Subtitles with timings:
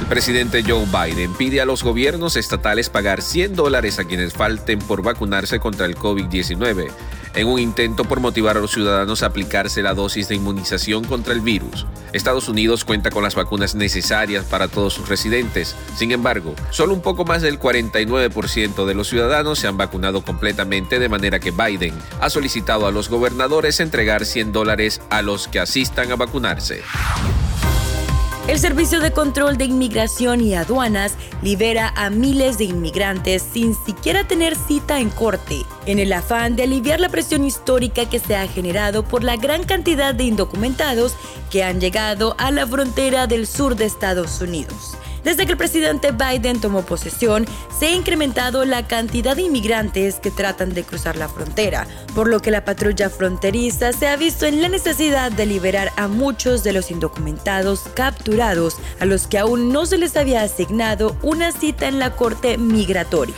[0.00, 4.78] El presidente Joe Biden pide a los gobiernos estatales pagar 100 dólares a quienes falten
[4.78, 6.88] por vacunarse contra el COVID-19,
[7.34, 11.34] en un intento por motivar a los ciudadanos a aplicarse la dosis de inmunización contra
[11.34, 11.86] el virus.
[12.14, 15.76] Estados Unidos cuenta con las vacunas necesarias para todos sus residentes.
[15.94, 20.98] Sin embargo, solo un poco más del 49% de los ciudadanos se han vacunado completamente,
[20.98, 25.60] de manera que Biden ha solicitado a los gobernadores entregar 100 dólares a los que
[25.60, 26.82] asistan a vacunarse.
[28.48, 34.26] El Servicio de Control de Inmigración y Aduanas libera a miles de inmigrantes sin siquiera
[34.26, 38.48] tener cita en corte, en el afán de aliviar la presión histórica que se ha
[38.48, 41.14] generado por la gran cantidad de indocumentados
[41.50, 44.96] que han llegado a la frontera del sur de Estados Unidos.
[45.24, 47.46] Desde que el presidente Biden tomó posesión,
[47.78, 52.40] se ha incrementado la cantidad de inmigrantes que tratan de cruzar la frontera, por lo
[52.40, 56.72] que la patrulla fronteriza se ha visto en la necesidad de liberar a muchos de
[56.72, 61.98] los indocumentados capturados a los que aún no se les había asignado una cita en
[61.98, 63.34] la corte migratoria.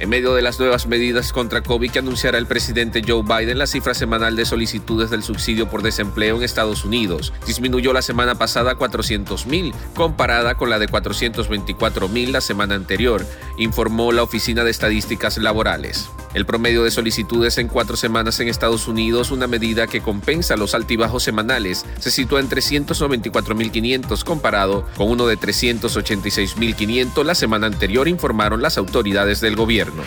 [0.00, 3.66] En medio de las nuevas medidas contra COVID que anunciará el presidente Joe Biden, la
[3.66, 8.72] cifra semanal de solicitudes del subsidio por desempleo en Estados Unidos disminuyó la semana pasada
[8.72, 13.26] a 400.000, comparada con la de 424.000 la semana anterior,
[13.58, 16.08] informó la Oficina de Estadísticas Laborales.
[16.32, 20.74] El promedio de solicitudes en cuatro semanas en Estados Unidos, una medida que compensa los
[20.74, 28.62] altibajos semanales, se sitúa en 394.500 comparado con uno de 386.500 la semana anterior, informaron
[28.62, 30.04] las autoridades del gobierno.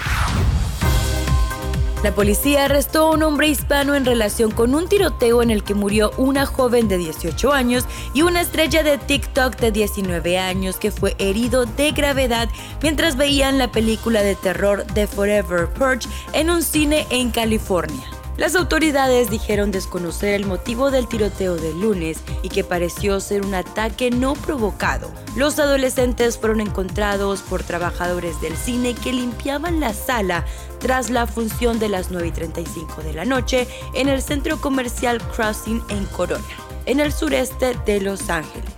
[2.03, 5.73] La policía arrestó a un hombre hispano en relación con un tiroteo en el que
[5.73, 10.91] murió una joven de 18 años y una estrella de TikTok de 19 años que
[10.91, 12.49] fue herido de gravedad
[12.81, 18.12] mientras veían la película de terror The Forever Purge en un cine en California.
[18.35, 23.53] Las autoridades dijeron desconocer el motivo del tiroteo del lunes y que pareció ser un
[23.53, 25.11] ataque no provocado.
[25.35, 30.45] Los adolescentes fueron encontrados por trabajadores del cine que limpiaban la sala
[30.79, 35.21] tras la función de las 9 y 35 de la noche en el centro comercial
[35.21, 36.43] Crossing en Corona,
[36.87, 38.72] en el sureste de Los Ángeles.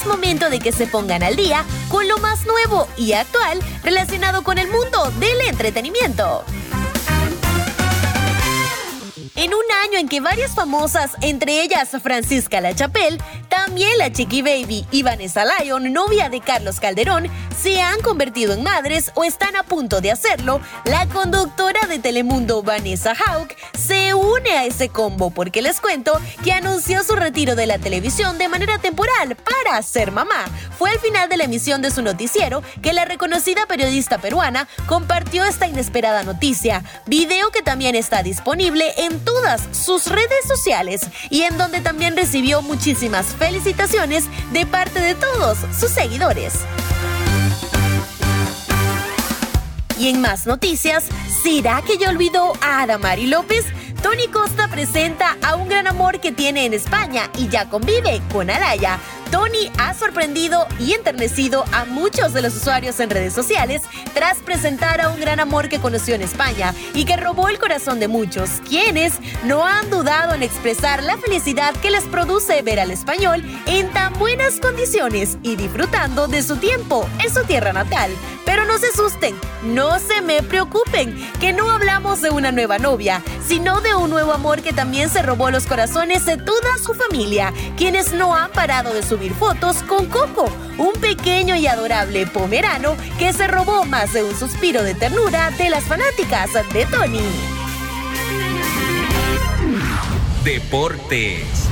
[0.00, 4.42] Es momento de que se pongan al día con lo más nuevo y actual relacionado
[4.42, 6.44] con el mundo del entretenimiento.
[9.40, 13.16] En un año en que varias famosas, entre ellas Francisca La Chapelle,
[13.48, 17.26] también la Chiqui Baby y Vanessa Lyon, novia de Carlos Calderón,
[17.58, 22.62] se han convertido en madres o están a punto de hacerlo, la conductora de Telemundo
[22.62, 26.12] Vanessa Hauck se une a ese combo porque les cuento
[26.44, 30.44] que anunció su retiro de la televisión de manera temporal para ser mamá.
[30.78, 35.44] Fue al final de la emisión de su noticiero que la reconocida periodista peruana compartió
[35.44, 39.29] esta inesperada noticia, video que también está disponible en
[39.72, 45.90] sus redes sociales y en donde también recibió muchísimas felicitaciones de parte de todos sus
[45.90, 46.54] seguidores.
[49.98, 51.04] Y en más noticias,
[51.42, 53.66] ¿será que ya olvidó a Adamari López?
[54.02, 58.48] Tony Costa presenta a un gran amor que tiene en España y ya convive con
[58.48, 58.98] Araya.
[59.30, 63.82] Tony ha sorprendido y enternecido a muchos de los usuarios en redes sociales
[64.12, 68.00] tras presentar a un gran amor que conoció en España y que robó el corazón
[68.00, 69.14] de muchos, quienes
[69.44, 74.12] no han dudado en expresar la felicidad que les produce ver al español en tan
[74.18, 78.10] buenas condiciones y disfrutando de su tiempo en su tierra natal.
[78.44, 83.22] Pero no se asusten, no se me preocupen, que no hablamos de una nueva novia,
[83.46, 87.52] sino de un nuevo amor que también se robó los corazones de toda su familia,
[87.76, 93.46] quienes no han parado de fotos con Coco, un pequeño y adorable pomerano que se
[93.46, 97.20] robó más de un suspiro de ternura de las fanáticas de Tony.
[100.42, 101.68] Deportes.